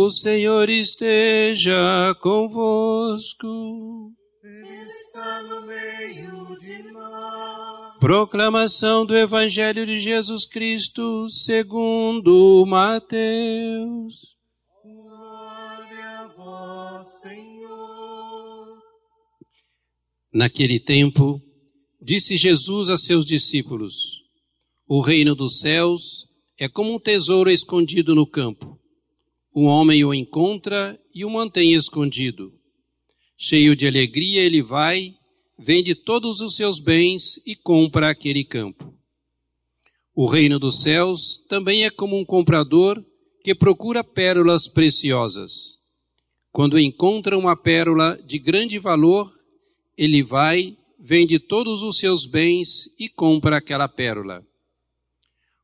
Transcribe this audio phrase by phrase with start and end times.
[0.00, 4.12] O Senhor esteja convosco.
[4.44, 7.98] Ele está no meio de nós.
[7.98, 14.36] Proclamação do Evangelho de Jesus Cristo segundo Mateus.
[14.84, 18.78] Glória a vós, Senhor.
[20.32, 21.42] Naquele tempo,
[22.00, 23.96] disse Jesus a seus discípulos:
[24.86, 26.24] O reino dos céus
[26.56, 28.77] é como um tesouro escondido no campo
[29.52, 32.52] o homem o encontra e o mantém escondido.
[33.36, 35.14] Cheio de alegria, ele vai,
[35.58, 38.94] vende todos os seus bens e compra aquele campo.
[40.14, 43.02] O reino dos céus também é como um comprador
[43.42, 45.78] que procura pérolas preciosas.
[46.50, 49.32] Quando encontra uma pérola de grande valor,
[49.96, 54.44] ele vai, vende todos os seus bens e compra aquela pérola.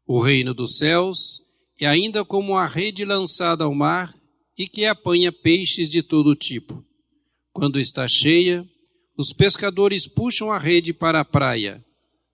[0.06, 1.44] O reino dos céus
[1.84, 4.14] e ainda como a rede lançada ao mar
[4.56, 6.82] e que apanha peixes de todo tipo.
[7.52, 8.66] Quando está cheia,
[9.18, 11.84] os pescadores puxam a rede para a praia,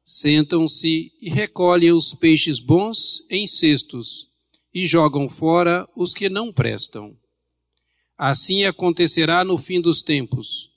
[0.04, 4.28] sentam-se e recolhem os peixes bons em cestos
[4.72, 7.16] e jogam fora os que não prestam.
[8.16, 10.70] Assim acontecerá no fim dos tempos.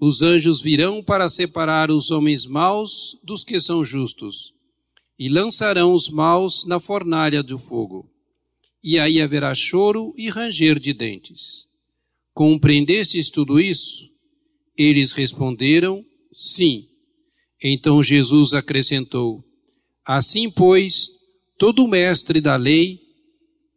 [0.00, 4.52] Os anjos virão para separar os homens maus dos que são justos
[5.18, 8.11] e lançarão os maus na fornalha do fogo.
[8.82, 11.66] E aí haverá choro e ranger de dentes.
[12.34, 14.08] Compreendestes tudo isso?
[14.76, 16.88] Eles responderam, sim.
[17.62, 19.44] Então Jesus acrescentou,
[20.04, 21.08] assim pois,
[21.56, 22.98] todo mestre da lei,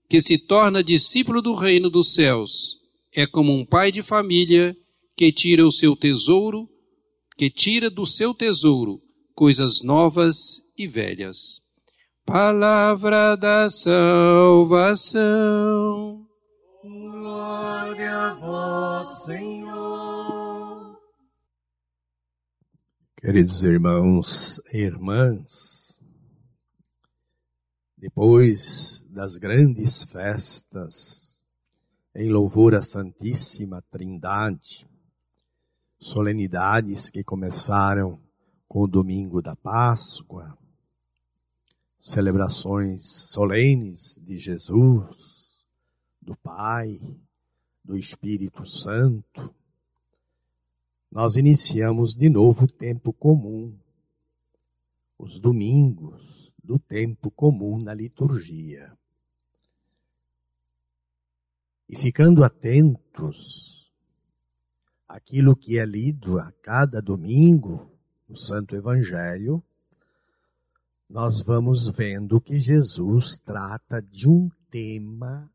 [0.09, 2.77] que se torna discípulo do reino dos céus,
[3.13, 4.75] é como um pai de família
[5.15, 6.67] que tira o seu tesouro,
[7.37, 9.01] que tira do seu tesouro
[9.35, 11.64] coisas novas e velhas.
[12.25, 15.15] Palavra da salvação.
[16.83, 20.99] Glória a vós, Senhor.
[23.15, 25.99] Queridos irmãos e irmãs,
[27.95, 31.45] depois das grandes festas
[32.15, 34.87] em louvor à Santíssima Trindade,
[35.99, 38.19] solenidades que começaram
[38.67, 40.57] com o domingo da Páscoa,
[42.05, 45.65] celebrações solenes de Jesus,
[46.21, 47.01] do Pai,
[47.83, 49.51] do Espírito Santo,
[51.11, 53.75] nós iniciamos de novo o tempo comum,
[55.17, 58.95] os domingos do tempo comum na liturgia.
[61.89, 63.91] E ficando atentos
[65.07, 67.91] àquilo que é lido a cada domingo,
[68.29, 69.63] no Santo Evangelho,
[71.15, 75.49] nós vamos vendo que Jesus trata de um tema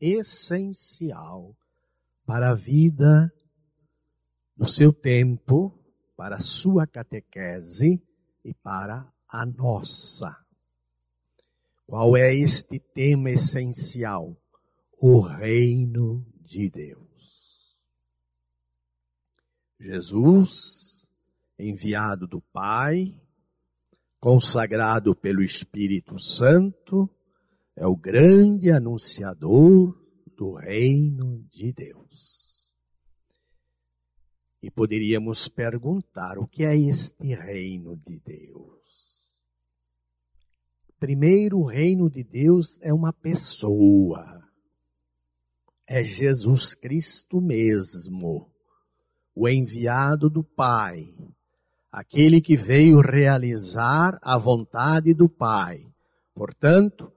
[0.00, 1.54] essencial
[2.24, 3.30] para a vida
[4.56, 5.78] do seu tempo,
[6.16, 8.02] para a sua catequese
[8.42, 10.42] e para a nossa.
[11.86, 14.34] Qual é este tema essencial?
[15.02, 17.76] O reino de Deus.
[19.78, 21.06] Jesus
[21.58, 23.14] enviado do Pai,
[24.24, 27.10] consagrado pelo Espírito Santo,
[27.76, 30.02] é o grande anunciador
[30.34, 32.72] do reino de Deus.
[34.62, 39.38] E poderíamos perguntar: o que é este reino de Deus?
[40.98, 44.42] Primeiro, o reino de Deus é uma pessoa.
[45.86, 48.50] É Jesus Cristo mesmo,
[49.34, 51.02] o enviado do Pai,
[51.94, 55.86] aquele que veio realizar a vontade do Pai.
[56.34, 57.12] Portanto,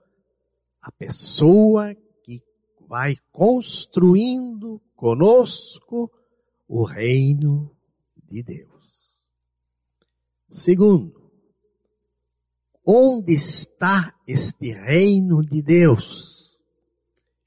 [0.80, 1.92] a pessoa
[2.22, 2.40] que
[2.88, 6.08] vai construindo conosco
[6.68, 7.76] o reino
[8.24, 9.20] de Deus.
[10.48, 11.28] Segundo,
[12.86, 16.60] onde está este reino de Deus?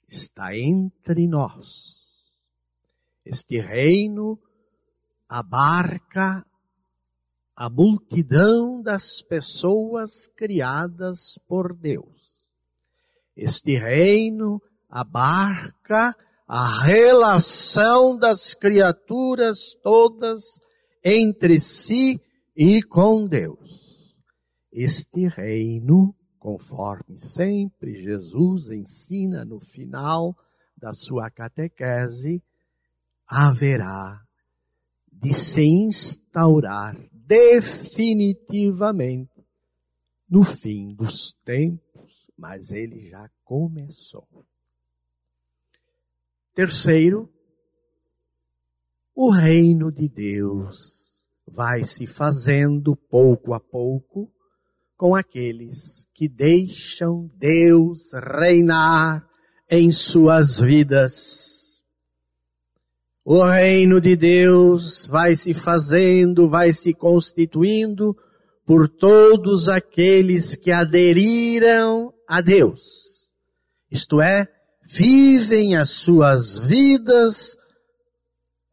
[0.06, 2.30] Está entre nós.
[3.24, 4.38] Este reino
[5.30, 6.45] abarca
[7.62, 12.50] a multidão das pessoas criadas por Deus.
[13.38, 14.60] Este reino
[14.90, 16.18] abarca
[16.48, 20.60] a relação das criaturas todas
[21.06, 22.19] entre si
[22.58, 24.18] e com Deus.
[24.74, 30.36] Este reino, conforme sempre Jesus ensina no final
[30.75, 32.42] da sua catequese,
[33.30, 34.19] haverá
[35.12, 39.31] de se instaurar definitivamente
[40.30, 44.28] no fim dos tempos, mas ele já começou.
[46.54, 47.31] Terceiro,
[49.16, 54.30] o reino de Deus vai se fazendo pouco a pouco
[54.98, 59.25] com aqueles que deixam Deus reinar
[59.69, 61.61] em suas vidas.
[63.24, 68.18] O reino de Deus vai se fazendo, vai se constituindo
[68.66, 73.32] por todos aqueles que aderiram a Deus.
[73.92, 74.48] Isto é,
[74.84, 77.58] vivem as suas vidas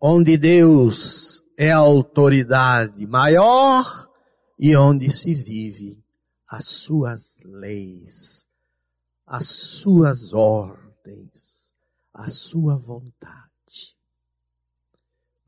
[0.01, 4.09] onde Deus é a autoridade maior
[4.59, 6.03] e onde se vive
[6.49, 8.47] as suas leis,
[9.27, 11.75] as suas ordens,
[12.15, 13.48] a sua vontade.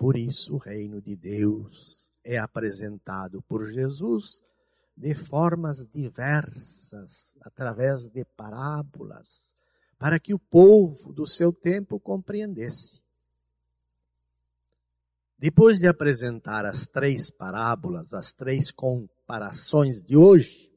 [0.00, 4.42] Por isso o reino de Deus é apresentado por Jesus
[4.96, 9.54] de formas diversas, através de parábolas,
[9.98, 12.98] para que o povo do seu tempo compreendesse.
[15.38, 20.72] Depois de apresentar as três parábolas, as três comparações de hoje,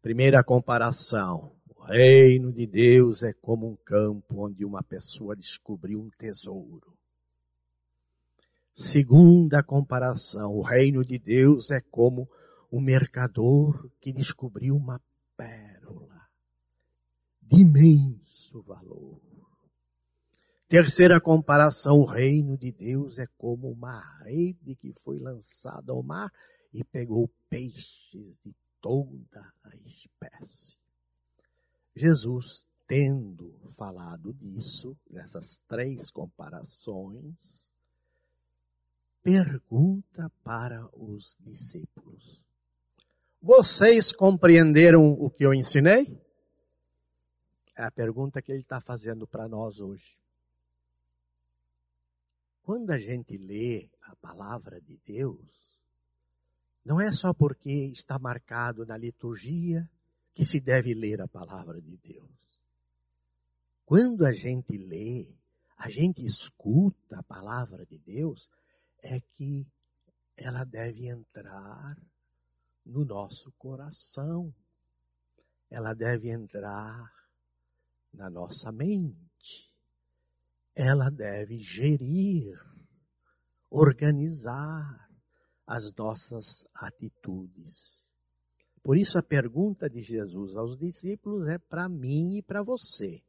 [0.00, 6.08] primeira comparação, o reino de Deus é como um campo onde uma pessoa descobriu um
[6.08, 6.93] tesouro.
[8.76, 12.28] Segunda comparação, o reino de Deus é como
[12.72, 15.00] um mercador que descobriu uma
[15.36, 16.28] pérola
[17.40, 19.20] de imenso valor.
[20.66, 26.32] Terceira comparação, o reino de Deus é como uma rede que foi lançada ao mar
[26.72, 30.80] e pegou peixes de toda a espécie.
[31.94, 37.72] Jesus, tendo falado disso, dessas três comparações,
[39.24, 42.44] pergunta para os discípulos:
[43.40, 46.22] Vocês compreenderam o que eu ensinei?
[47.74, 50.16] É a pergunta que ele está fazendo para nós hoje.
[52.62, 55.80] Quando a gente lê a palavra de Deus,
[56.84, 59.90] não é só porque está marcado na liturgia
[60.34, 62.30] que se deve ler a palavra de Deus.
[63.86, 65.34] Quando a gente lê,
[65.76, 68.50] a gente escuta a palavra de Deus,
[69.04, 69.66] é que
[70.36, 71.96] ela deve entrar
[72.84, 74.52] no nosso coração.
[75.70, 77.12] Ela deve entrar
[78.12, 79.24] na nossa mente
[80.74, 82.58] ela deve gerir,
[83.70, 85.08] organizar
[85.66, 88.08] as nossas atitudes.
[88.82, 93.22] Por isso a pergunta de Jesus aos discípulos é para mim e para você,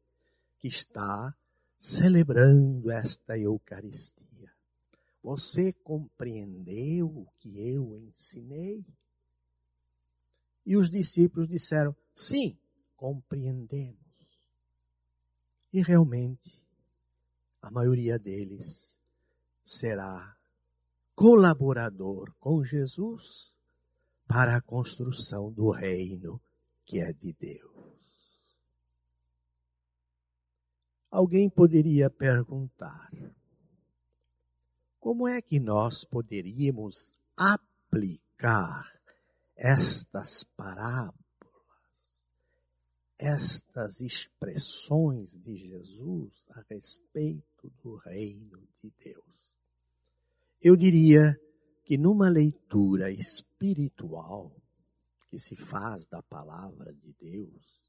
[0.59, 1.33] que está
[1.77, 4.24] celebrando esta Eucaristia.
[5.25, 8.85] Você compreendeu o que eu ensinei?
[10.63, 12.55] E os discípulos disseram: sim,
[12.95, 13.97] compreendemos.
[15.73, 16.63] E realmente,
[17.59, 18.99] a maioria deles
[19.63, 20.37] será
[21.15, 23.51] colaborador com Jesus
[24.27, 26.39] para a construção do reino
[26.85, 28.59] que é de Deus.
[31.09, 33.09] Alguém poderia perguntar:
[35.05, 38.91] como é que nós poderíamos aplicar
[39.55, 41.23] estas parábolas?
[43.19, 49.55] estas expressões de Jesus a respeito do reino de Deus.
[50.59, 51.39] Eu diria
[51.83, 54.51] que numa leitura espiritual
[55.29, 57.79] que se faz da palavra de Deus,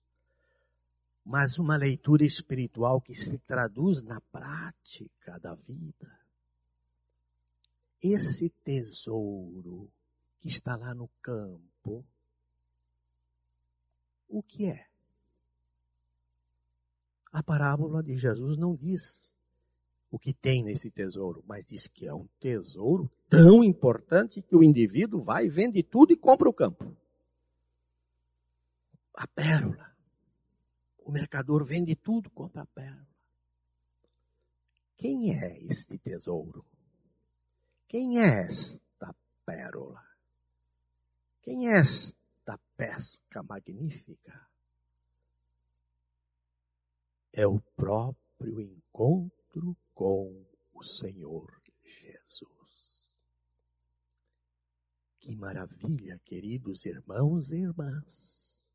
[1.24, 6.15] mas uma leitura espiritual que se traduz na prática da vida,
[8.02, 9.90] esse tesouro
[10.38, 12.04] que está lá no campo,
[14.28, 14.86] o que é?
[17.32, 19.36] A parábola de Jesus não diz
[20.10, 24.62] o que tem nesse tesouro, mas diz que é um tesouro tão importante que o
[24.62, 26.96] indivíduo vai, vende tudo e compra o campo.
[29.14, 29.94] A pérola.
[30.98, 33.06] O mercador vende tudo, compra a pérola.
[34.96, 36.64] Quem é este tesouro?
[37.88, 39.14] Quem é esta
[39.44, 40.04] pérola?
[41.42, 44.46] Quem é esta pesca magnífica?
[47.36, 51.46] é o próprio encontro com o Senhor
[51.84, 53.14] Jesus.
[55.20, 58.72] Que maravilha, queridos irmãos e irmãs.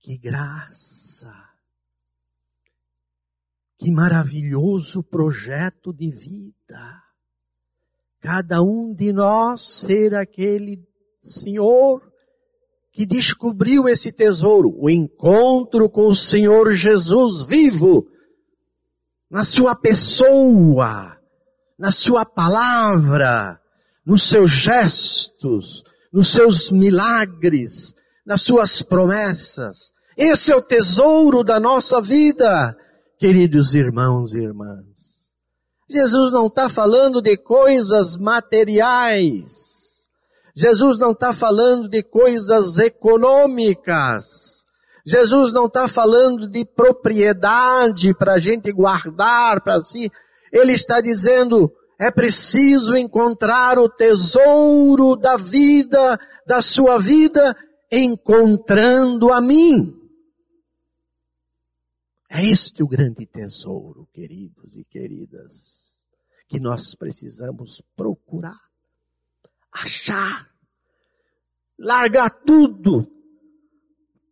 [0.00, 1.54] Que graça.
[3.76, 7.04] Que maravilhoso projeto de vida.
[8.20, 10.80] Cada um de nós ser aquele
[11.22, 12.02] Senhor
[12.92, 18.08] que descobriu esse tesouro, o encontro com o Senhor Jesus vivo,
[19.30, 21.16] na sua pessoa,
[21.78, 23.60] na sua palavra,
[24.04, 27.94] nos seus gestos, nos seus milagres,
[28.26, 29.92] nas suas promessas.
[30.16, 32.76] Esse é o tesouro da nossa vida,
[33.16, 34.87] queridos irmãos e irmãs.
[35.90, 39.78] Jesus não está falando de coisas materiais.
[40.54, 44.64] Jesus não está falando de coisas econômicas.
[45.06, 50.10] Jesus não está falando de propriedade para a gente guardar para si.
[50.52, 57.56] Ele está dizendo, é preciso encontrar o tesouro da vida, da sua vida,
[57.90, 59.97] encontrando a mim.
[62.30, 66.06] É este o grande tesouro, queridos e queridas,
[66.46, 68.60] que nós precisamos procurar,
[69.72, 70.50] achar,
[71.78, 73.10] largar tudo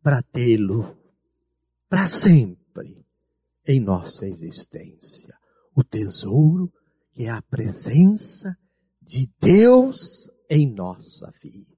[0.03, 0.97] para tê-lo
[1.89, 3.07] para sempre
[3.67, 5.37] em nossa existência.
[5.75, 6.73] O tesouro
[7.13, 8.57] que é a presença
[9.01, 11.77] de Deus em nossa vida.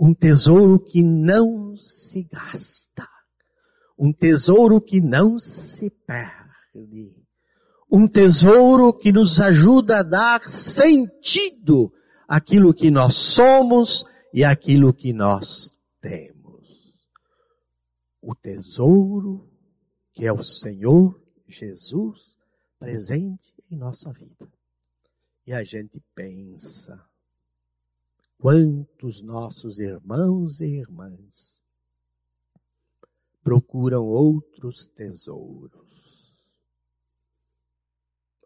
[0.00, 3.08] Um tesouro que não se gasta.
[3.98, 7.14] Um tesouro que não se perde.
[7.90, 11.92] Um tesouro que nos ajuda a dar sentido
[12.28, 16.38] àquilo que nós somos e àquilo que nós temos
[18.28, 19.48] o tesouro
[20.12, 22.36] que é o Senhor Jesus
[22.78, 24.52] presente em nossa vida.
[25.46, 27.02] E a gente pensa,
[28.36, 31.62] quantos nossos irmãos e irmãs
[33.48, 36.38] procuram outros tesouros,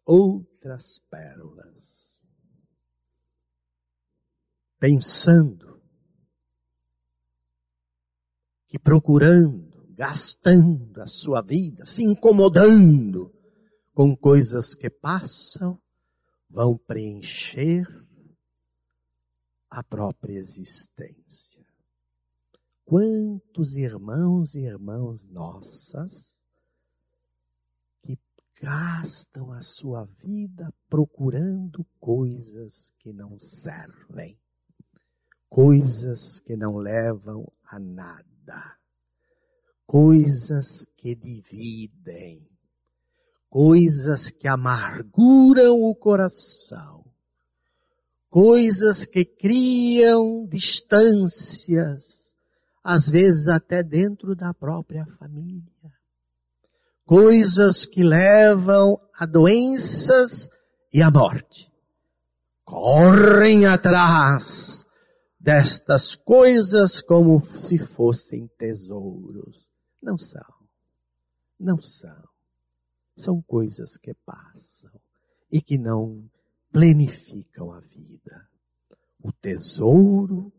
[0.07, 2.23] outras pérolas,
[4.79, 5.83] pensando
[8.69, 13.35] que procurando gastando a sua vida, se incomodando
[13.93, 15.83] com coisas que passam,
[16.49, 17.85] vão preencher
[19.69, 21.72] a própria existência.
[22.85, 26.39] Quantos irmãos e irmãs nossas
[28.03, 28.19] que
[28.61, 34.39] gastam a sua vida procurando coisas que não servem,
[35.49, 38.33] coisas que não levam a nada
[39.93, 42.49] coisas que dividem,
[43.51, 47.05] coisas que amarguram o coração,
[48.31, 52.32] coisas que criam distâncias,
[52.83, 55.63] às vezes até dentro da própria família,
[57.05, 60.49] coisas que levam a doenças
[60.93, 61.71] e a morte.
[62.65, 64.87] Correm atrás
[65.39, 69.69] destas coisas como se fossem tesouros.
[70.01, 70.55] Não são.
[71.59, 72.29] Não são.
[73.17, 74.91] São coisas que passam
[75.51, 76.31] e que não
[76.73, 78.49] planificam a vida.
[79.21, 80.53] O tesouro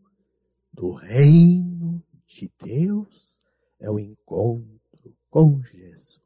[0.72, 3.38] do reino de Deus
[3.78, 6.20] é o encontro com Jesus.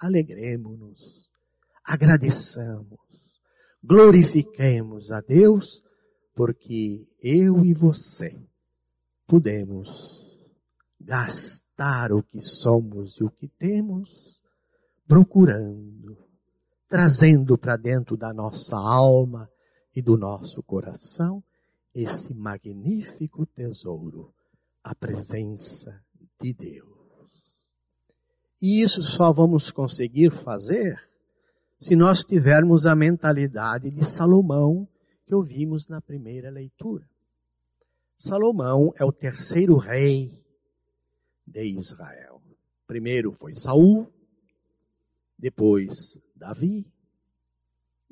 [0.00, 1.28] Alegremos-nos,
[1.84, 2.98] agradeçamos,
[3.82, 5.82] glorifiquemos a Deus,
[6.34, 8.38] porque eu e você
[9.26, 10.26] podemos
[11.00, 14.40] gastar o que somos e o que temos,
[15.06, 16.18] procurando,
[16.88, 19.50] trazendo para dentro da nossa alma
[19.94, 21.42] e do nosso coração
[21.94, 24.34] esse magnífico tesouro,
[24.86, 26.00] a presença
[26.40, 27.66] de Deus.
[28.62, 30.96] E isso só vamos conseguir fazer
[31.76, 34.88] se nós tivermos a mentalidade de Salomão
[35.24, 37.04] que ouvimos na primeira leitura.
[38.16, 40.30] Salomão é o terceiro rei
[41.44, 42.40] de Israel.
[42.86, 44.06] Primeiro foi Saul,
[45.36, 46.86] depois Davi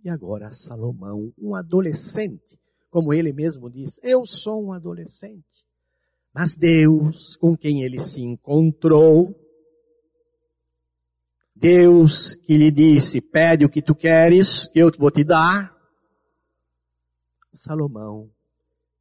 [0.02, 2.58] e agora Salomão, um adolescente,
[2.90, 5.63] como ele mesmo diz, eu sou um adolescente.
[6.34, 9.40] Mas Deus, com quem ele se encontrou,
[11.54, 15.72] Deus que lhe disse, pede o que tu queres, que eu vou te dar.
[17.52, 18.28] Salomão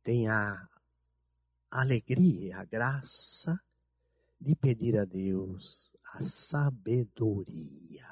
[0.04, 0.70] tem a
[1.72, 3.60] alegria, a graça
[4.40, 8.08] de pedir a Deus a sabedoria.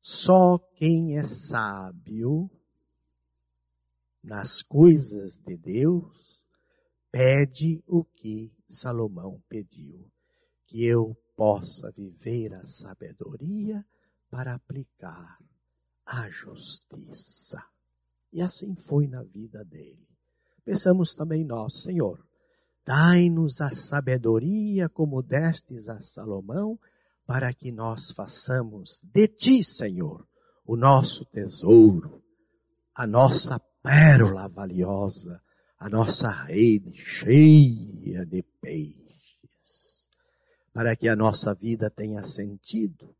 [0.00, 2.50] Só quem é sábio
[4.24, 6.39] nas coisas de Deus
[7.10, 10.10] pede o que Salomão pediu,
[10.66, 13.84] que eu possa viver a sabedoria
[14.30, 15.38] para aplicar
[16.06, 17.62] a justiça.
[18.32, 20.06] E assim foi na vida dele.
[20.64, 22.24] Pensamos também nós, Senhor,
[22.84, 26.78] Dai-nos a sabedoria como destes a Salomão,
[27.26, 30.26] para que nós façamos de ti, Senhor,
[30.66, 32.20] o nosso tesouro,
[32.92, 35.40] a nossa pérola valiosa,
[35.80, 40.10] a nossa rede cheia de peixes,
[40.74, 43.16] para que a nossa vida tenha sentido,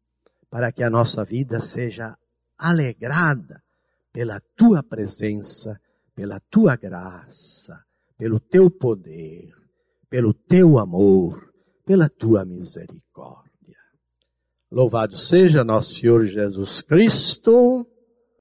[0.50, 2.18] para que a nossa vida seja
[2.58, 3.62] alegrada
[4.12, 5.80] pela tua presença,
[6.14, 7.82] pela tua graça,
[8.18, 9.54] pelo teu poder,
[10.10, 11.54] pelo teu amor,
[11.86, 13.50] pela tua misericórdia.
[14.70, 17.86] Louvado seja nosso Senhor Jesus Cristo.